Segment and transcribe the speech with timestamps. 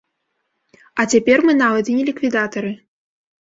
[1.03, 2.73] А цяпер мы нават і не ліквідатары.